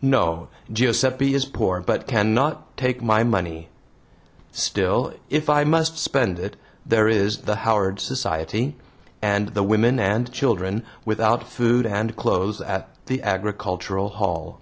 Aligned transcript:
No! 0.00 0.46
Giuseppe 0.72 1.34
is 1.34 1.44
poor, 1.44 1.80
but 1.80 2.06
cannot 2.06 2.76
take 2.76 3.02
my 3.02 3.24
money. 3.24 3.68
Still, 4.52 5.12
if 5.28 5.50
I 5.50 5.64
must 5.64 5.98
spend 5.98 6.38
it, 6.38 6.54
there 6.86 7.08
is 7.08 7.38
the 7.38 7.56
Howard 7.66 7.98
Society, 7.98 8.76
and 9.20 9.48
the 9.54 9.64
women 9.64 9.98
and 9.98 10.30
children 10.30 10.84
without 11.04 11.48
food 11.48 11.84
and 11.84 12.14
clothes 12.14 12.60
at 12.60 12.90
the 13.06 13.20
Agricultural 13.24 14.10
Hall. 14.10 14.60